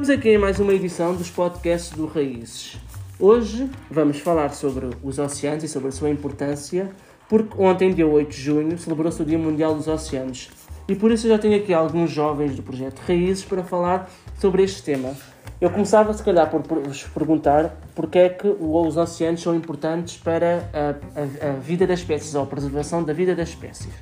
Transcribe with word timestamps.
Estamos 0.00 0.18
aqui 0.18 0.30
em 0.30 0.38
mais 0.38 0.58
uma 0.58 0.72
edição 0.72 1.14
dos 1.14 1.30
podcasts 1.30 1.90
do 1.90 2.06
Raízes. 2.06 2.78
Hoje 3.18 3.68
vamos 3.90 4.18
falar 4.18 4.48
sobre 4.54 4.88
os 5.02 5.18
oceanos 5.18 5.62
e 5.62 5.68
sobre 5.68 5.88
a 5.88 5.92
sua 5.92 6.08
importância, 6.08 6.88
porque 7.28 7.54
ontem, 7.62 7.92
dia 7.92 8.06
8 8.06 8.30
de 8.30 8.40
junho, 8.40 8.78
celebrou-se 8.78 9.20
o 9.20 9.26
Dia 9.26 9.38
Mundial 9.38 9.74
dos 9.74 9.88
Oceanos. 9.88 10.48
E 10.88 10.94
por 10.94 11.12
isso 11.12 11.26
eu 11.26 11.32
já 11.32 11.38
tenho 11.38 11.54
aqui 11.54 11.74
alguns 11.74 12.10
jovens 12.10 12.56
do 12.56 12.62
projeto 12.62 12.98
Raízes 13.06 13.44
para 13.44 13.62
falar 13.62 14.10
sobre 14.38 14.62
este 14.62 14.82
tema. 14.82 15.12
Eu 15.60 15.68
começava, 15.68 16.14
se 16.14 16.22
calhar, 16.22 16.48
por 16.48 16.62
vos 16.80 17.02
perguntar 17.02 17.76
porque 17.94 18.20
é 18.20 18.28
que 18.30 18.48
os 18.58 18.96
oceanos 18.96 19.42
são 19.42 19.54
importantes 19.54 20.16
para 20.16 20.66
a, 20.72 21.46
a, 21.46 21.50
a 21.50 21.52
vida 21.56 21.86
das 21.86 21.98
espécies, 21.98 22.34
ou 22.34 22.44
a 22.44 22.46
preservação 22.46 23.04
da 23.04 23.12
vida 23.12 23.36
das 23.36 23.50
espécies. 23.50 23.92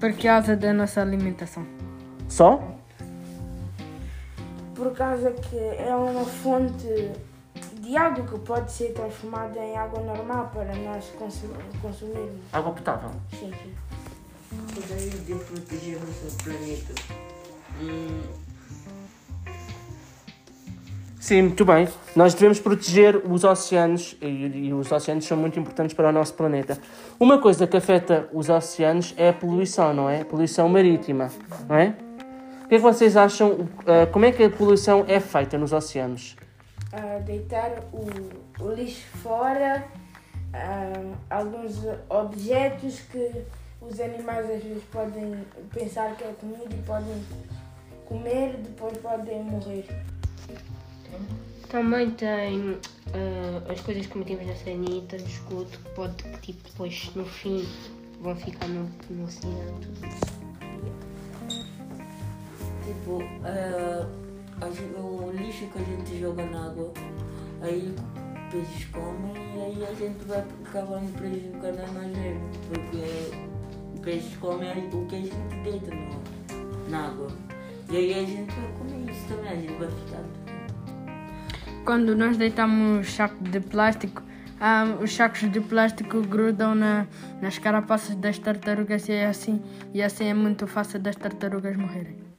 Por 0.00 0.12
causa 0.14 0.56
da 0.56 0.72
nossa 0.72 1.00
alimentação. 1.00 1.64
Só? 2.26 2.81
Por 4.82 4.92
causa 4.94 5.30
que 5.30 5.56
é 5.56 5.94
uma 5.94 6.24
fonte 6.24 7.12
de 7.80 7.96
água 7.96 8.26
que 8.26 8.38
pode 8.40 8.72
ser 8.72 8.92
transformada 8.92 9.60
em 9.60 9.76
água 9.76 10.00
normal 10.02 10.50
para 10.52 10.74
nós 10.74 11.04
consumirmos. 11.80 12.40
Água 12.52 12.72
potável? 12.72 13.10
Sim, 13.30 13.52
sim. 13.62 13.74
Poderia 14.74 15.10
de 15.10 15.34
proteger 15.44 15.98
nosso 16.00 16.36
planeta. 16.42 16.94
Hum. 17.80 18.22
Sim, 21.20 21.42
muito 21.42 21.64
bem. 21.64 21.88
Nós 22.16 22.34
devemos 22.34 22.58
proteger 22.58 23.16
os 23.24 23.44
oceanos 23.44 24.16
e, 24.20 24.26
e, 24.26 24.74
os 24.74 24.90
oceanos 24.90 25.24
são 25.24 25.36
muito 25.36 25.60
importantes 25.60 25.94
para 25.94 26.08
o 26.08 26.12
nosso 26.12 26.34
planeta. 26.34 26.76
Uma 27.20 27.38
coisa 27.38 27.68
que 27.68 27.76
afeta 27.76 28.28
os 28.32 28.48
oceanos 28.48 29.14
é 29.16 29.28
a 29.28 29.32
poluição, 29.32 29.94
não 29.94 30.10
é? 30.10 30.22
A 30.22 30.24
poluição 30.24 30.68
marítima, 30.68 31.30
não 31.68 31.76
é? 31.76 31.94
Que 32.72 32.76
é 32.76 32.78
que 32.78 32.84
vocês 32.84 33.18
acham? 33.18 33.50
Uh, 33.50 34.10
como 34.10 34.24
é 34.24 34.32
que 34.32 34.42
a 34.42 34.48
poluição 34.48 35.04
é 35.06 35.20
feita 35.20 35.58
nos 35.58 35.74
oceanos? 35.74 36.36
Uh, 36.90 37.22
deitar 37.22 37.70
o, 37.92 38.64
o, 38.64 38.72
lixo 38.72 39.06
fora, 39.18 39.86
uh, 40.54 41.14
alguns 41.28 41.82
objetos 42.08 43.00
que 43.00 43.42
os 43.78 44.00
animais 44.00 44.48
às 44.48 44.62
vezes 44.62 44.82
podem 44.84 45.44
pensar 45.74 46.16
que 46.16 46.24
é 46.24 46.32
comida 46.40 46.64
e 46.70 46.82
podem 46.86 47.22
comer, 48.06 48.56
depois 48.56 48.96
podem 48.96 49.42
morrer. 49.42 49.84
Também 51.68 52.10
tem 52.12 52.78
as 53.70 53.80
coisas 53.82 54.06
que 54.06 54.16
metemos 54.16 54.46
na 54.46 54.54
sanita, 54.54 55.18
no 55.18 55.26
esgoto, 55.26 55.78
que 55.78 55.90
pode, 55.90 56.14
tipo, 56.40 56.70
depois 56.70 57.10
no 57.14 57.26
fim 57.26 57.68
vão 58.22 58.34
ficar 58.34 58.66
no, 58.68 58.88
no 59.10 59.24
oceano. 59.24 59.78
Tipo, 63.02 63.18
uh, 63.18 64.22
o 65.00 65.32
lixo 65.32 65.66
que 65.66 65.78
a 65.78 65.82
gente 65.82 66.20
joga 66.20 66.46
na 66.46 66.66
água, 66.66 66.92
aí 67.60 67.92
peixes 68.48 68.84
comem 68.92 69.34
e 69.56 69.60
aí 69.60 69.84
a 69.90 69.92
gente 69.92 70.24
vai 70.24 70.38
acabar 70.38 71.00
prejudicando 71.16 71.80
a 71.80 71.86
nós 71.88 72.16
mesmos, 72.16 72.56
porque 72.68 74.02
peixes 74.02 74.36
comem 74.36 74.70
o 74.92 75.06
que 75.06 75.16
a 75.16 75.18
gente 75.18 75.34
deita 75.64 75.92
no, 75.92 76.90
na 76.90 77.08
água. 77.08 77.26
E 77.90 77.96
aí 77.96 78.14
a 78.14 78.24
gente 78.24 78.54
vai 78.54 78.72
comer 78.78 79.10
isso 79.10 79.26
também, 79.26 79.50
a 79.50 79.56
gente 79.56 79.74
vai 79.74 79.90
ficar. 79.90 80.22
Quando 81.84 82.14
nós 82.14 82.36
deitamos 82.36 83.12
saco 83.12 83.42
de 83.42 83.58
plástico, 83.58 84.22
um, 84.60 85.02
os 85.02 85.12
sacos 85.12 85.50
de 85.50 85.60
plástico 85.60 86.22
grudam 86.22 86.76
na, 86.76 87.08
nas 87.40 87.58
carapaças 87.58 88.14
das 88.14 88.38
tartarugas 88.38 89.08
e 89.08 89.12
é 89.12 89.26
assim, 89.26 89.60
e 89.92 90.00
assim 90.00 90.26
é 90.26 90.34
muito 90.34 90.68
fácil 90.68 91.00
das 91.00 91.16
tartarugas 91.16 91.76
morrerem. 91.76 92.31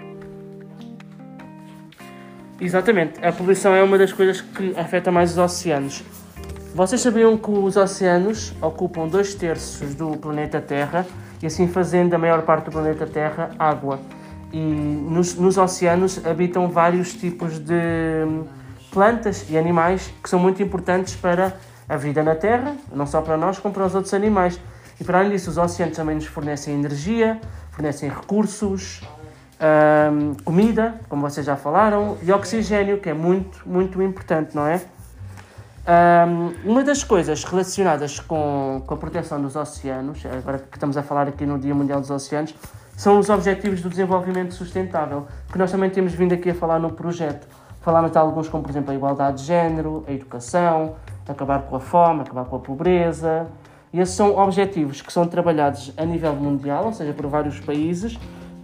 Exatamente, 2.61 3.23
a 3.25 3.31
poluição 3.31 3.75
é 3.75 3.83
uma 3.83 3.97
das 3.97 4.13
coisas 4.13 4.39
que 4.41 4.73
afeta 4.77 5.11
mais 5.11 5.31
os 5.31 5.37
oceanos. 5.37 6.03
Vocês 6.75 7.01
sabiam 7.01 7.37
que 7.37 7.51
os 7.51 7.75
oceanos 7.75 8.53
ocupam 8.61 9.07
dois 9.07 9.35
terços 9.35 9.93
do 9.93 10.17
planeta 10.17 10.59
Terra 10.61 11.05
e 11.41 11.45
assim 11.45 11.67
fazendo 11.67 12.13
a 12.13 12.17
maior 12.17 12.43
parte 12.43 12.65
do 12.65 12.71
planeta 12.71 13.05
Terra 13.05 13.51
água. 13.59 13.99
E 14.51 14.57
nos, 14.57 15.35
nos 15.35 15.57
oceanos 15.57 16.25
habitam 16.25 16.69
vários 16.69 17.13
tipos 17.13 17.59
de 17.59 18.25
plantas 18.91 19.49
e 19.49 19.57
animais 19.57 20.13
que 20.21 20.29
são 20.29 20.39
muito 20.39 20.61
importantes 20.61 21.15
para 21.15 21.53
a 21.89 21.97
vida 21.97 22.23
na 22.23 22.35
Terra, 22.35 22.75
não 22.93 23.05
só 23.05 23.21
para 23.21 23.35
nós, 23.35 23.59
como 23.59 23.73
para 23.73 23.85
os 23.85 23.95
outros 23.95 24.13
animais. 24.13 24.59
E 24.99 25.03
para 25.03 25.19
além 25.19 25.31
disso, 25.31 25.49
os 25.49 25.57
oceanos 25.57 25.95
também 25.95 26.15
nos 26.15 26.27
fornecem 26.27 26.75
energia, 26.75 27.41
fornecem 27.71 28.09
recursos, 28.09 29.01
um, 29.63 30.33
comida, 30.43 30.95
como 31.07 31.21
vocês 31.21 31.45
já 31.45 31.55
falaram, 31.55 32.17
e 32.21 32.31
oxigênio, 32.31 32.99
que 32.99 33.09
é 33.09 33.13
muito, 33.13 33.61
muito 33.65 34.01
importante, 34.01 34.55
não 34.55 34.67
é? 34.67 34.81
Um, 35.85 36.71
uma 36.71 36.83
das 36.83 37.03
coisas 37.03 37.43
relacionadas 37.43 38.19
com, 38.19 38.81
com 38.85 38.93
a 38.93 38.97
proteção 38.97 39.41
dos 39.41 39.55
oceanos, 39.55 40.25
agora 40.25 40.59
que 40.59 40.77
estamos 40.77 40.95
a 40.95 41.03
falar 41.03 41.27
aqui 41.27 41.45
no 41.45 41.59
Dia 41.59 41.75
Mundial 41.75 41.99
dos 41.99 42.09
Oceanos, 42.09 42.55
são 42.95 43.19
os 43.19 43.29
Objetivos 43.29 43.81
do 43.81 43.89
Desenvolvimento 43.89 44.53
Sustentável, 44.53 45.27
que 45.51 45.57
nós 45.57 45.71
também 45.71 45.89
temos 45.89 46.13
vindo 46.13 46.33
aqui 46.33 46.51
a 46.51 46.55
falar 46.55 46.79
no 46.79 46.91
projeto. 46.91 47.47
Falámos 47.81 48.11
de 48.11 48.17
alguns, 48.17 48.47
como 48.47 48.63
por 48.63 48.69
exemplo 48.69 48.91
a 48.91 48.95
igualdade 48.95 49.39
de 49.39 49.43
género, 49.43 50.05
a 50.07 50.11
educação, 50.11 50.95
acabar 51.27 51.63
com 51.63 51.75
a 51.75 51.79
fome, 51.79 52.21
acabar 52.21 52.45
com 52.45 52.55
a 52.55 52.59
pobreza. 52.59 53.47
E 53.91 53.99
esses 53.99 54.15
são 54.15 54.37
objetivos 54.37 55.01
que 55.01 55.11
são 55.11 55.27
trabalhados 55.27 55.93
a 55.97 56.05
nível 56.05 56.33
mundial, 56.33 56.85
ou 56.85 56.93
seja, 56.93 57.13
por 57.13 57.27
vários 57.27 57.59
países, 57.59 58.17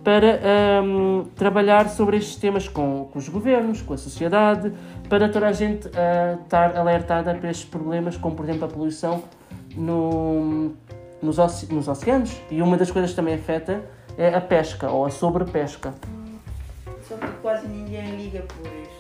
para 0.04 0.40
um, 0.84 1.26
trabalhar 1.36 1.90
sobre 1.90 2.18
estes 2.18 2.36
temas 2.36 2.68
com, 2.68 3.10
com, 3.12 3.20
os 3.20 3.28
governos, 3.28 3.82
com 3.82 3.94
a 3.94 3.98
sociedade, 3.98 4.72
para 5.08 5.30
toda 5.30 5.48
a 5.48 5.52
gente 5.52 5.88
uh, 5.88 6.42
estar 6.44 6.76
alertada 6.76 7.34
para 7.36 7.50
estes 7.50 7.70
problemas, 7.70 8.16
como 8.18 8.36
por 8.36 8.46
exemplo 8.46 8.66
a 8.66 8.68
poluição 8.68 9.24
no, 9.76 10.74
nos, 11.22 11.38
oce 11.38 11.72
nos 11.74 11.88
oceanos. 11.88 12.40
E 12.50 12.62
uma 12.62 12.78
das 12.78 12.92
coisas 12.92 13.12
que 13.12 13.16
também 13.16 13.36
afeta 13.36 13.84
é 14.18 14.34
a 14.34 14.42
pesca 14.42 14.90
ou 14.90 15.06
a 15.06 15.10
sobrepesca. 15.10 15.94
Só 17.08 17.16
que 17.16 17.28
quase 17.42 17.68
ninguém 17.68 18.16
liga 18.16 18.44
por 18.44 18.68
isso. 18.68 19.00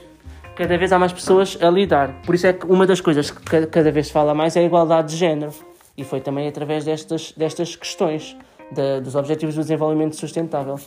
Cada 0.56 0.78
vez 0.78 0.92
há 0.92 1.00
mais 1.00 1.14
pessoas 1.14 1.58
a 1.62 1.70
lidar. 1.70 2.22
Por 2.26 2.36
isso 2.36 2.46
é 2.46 2.54
que 2.54 2.66
uma 2.66 2.86
das 2.86 3.00
coisas 3.00 3.32
que 3.32 3.66
cada 3.68 3.92
vez 3.92 4.08
se 4.08 4.14
fala 4.14 4.34
mais 4.34 4.58
é 4.58 4.60
a 4.60 4.64
igualdade 4.64 5.10
de 5.10 5.16
género. 5.16 5.54
E 5.96 6.04
foi 6.04 6.20
também 6.20 6.48
através 6.48 6.84
destas, 6.86 7.34
destas 7.36 7.76
questões 7.76 8.36
de, 8.72 9.02
dos 9.02 9.16
Objetivos 9.16 9.56
do 9.56 9.62
Desenvolvimento 9.62 10.16
Sustentável. 10.16 10.80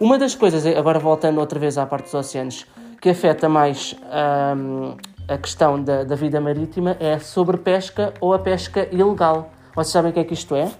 Uma 0.00 0.18
das 0.18 0.34
coisas, 0.34 0.66
agora 0.66 0.98
voltando 0.98 1.38
outra 1.38 1.58
vez 1.58 1.78
à 1.78 1.86
parte 1.86 2.04
dos 2.04 2.14
oceanos, 2.14 2.66
que 3.00 3.10
afeta 3.10 3.48
mais 3.48 3.96
um, 4.56 4.96
a 5.28 5.38
questão 5.38 5.82
da, 5.82 6.04
da, 6.04 6.14
vida 6.14 6.40
marítima 6.40 6.96
é 7.00 7.14
a 7.14 7.20
sobrepesca 7.20 8.12
ou 8.20 8.34
a 8.34 8.38
pesca 8.38 8.88
ilegal. 8.92 9.50
Vocês 9.74 9.92
sabem 9.92 10.10
o 10.10 10.14
que 10.14 10.20
é 10.20 10.24
que 10.24 10.34
isto 10.34 10.54
é? 10.54 10.70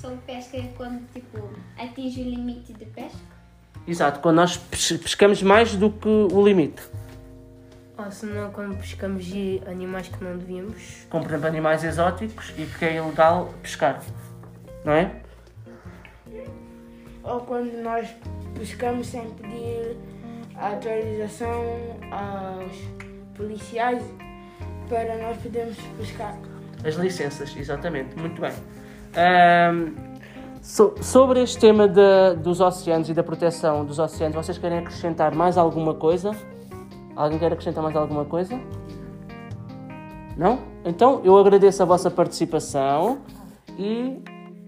Sobre 0.00 0.18
pesca 0.26 0.56
é 0.56 0.68
quando 0.76 1.00
tipo, 1.12 1.38
atinge 1.78 2.20
o 2.20 2.24
limite 2.24 2.72
de 2.72 2.84
pesca? 2.86 3.18
Exato, 3.86 4.20
quando 4.20 4.36
nós 4.36 4.56
pescamos 4.56 5.42
mais 5.42 5.76
do 5.76 5.90
que 5.90 6.08
o 6.08 6.44
limite. 6.44 6.82
Ou 7.98 8.10
se 8.10 8.26
não, 8.26 8.50
quando 8.50 8.76
pescamos 8.76 9.26
animais 9.70 10.08
que 10.08 10.22
não 10.22 10.36
devíamos. 10.36 11.06
Como 11.08 11.24
por 11.24 11.30
exemplo 11.30 11.46
animais 11.46 11.82
exóticos 11.84 12.52
e 12.58 12.66
que 12.66 12.84
é 12.84 12.96
ilegal 12.96 13.54
pescar 13.62 14.02
não 14.86 14.92
é? 14.92 15.10
Ou 17.24 17.40
quando 17.40 17.82
nós 17.82 18.08
buscamos 18.56 19.08
sem 19.08 19.28
pedir 19.30 19.96
autorização 20.56 21.50
aos 22.10 22.76
policiais 23.36 24.02
para 24.88 25.18
nós 25.18 25.36
podermos 25.38 25.76
pescar. 25.98 26.38
As 26.84 26.94
licenças, 26.94 27.54
exatamente, 27.56 28.16
muito 28.16 28.40
bem. 28.40 28.52
Um, 29.16 29.94
so, 30.62 30.94
sobre 31.02 31.42
este 31.42 31.58
tema 31.58 31.88
de, 31.88 32.36
dos 32.36 32.60
oceanos 32.60 33.10
e 33.10 33.14
da 33.14 33.24
proteção 33.24 33.84
dos 33.84 33.98
oceanos, 33.98 34.36
vocês 34.36 34.56
querem 34.56 34.78
acrescentar 34.78 35.34
mais 35.34 35.58
alguma 35.58 35.94
coisa? 35.94 36.30
Alguém 37.16 37.40
quer 37.40 37.52
acrescentar 37.52 37.82
mais 37.82 37.96
alguma 37.96 38.24
coisa? 38.24 38.58
Não? 40.36 40.60
Então 40.84 41.22
eu 41.24 41.36
agradeço 41.36 41.82
a 41.82 41.86
vossa 41.86 42.10
participação 42.10 43.18
e 43.76 44.22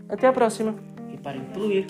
até 0.09 0.27
a 0.27 0.33
próxima. 0.33 0.75
E 1.13 1.17
parem 1.17 1.43
de 1.43 1.49
poluir. 1.49 1.87